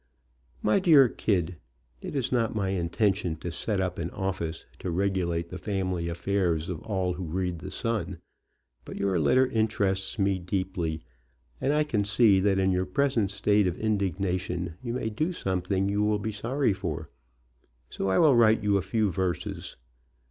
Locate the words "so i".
17.87-18.17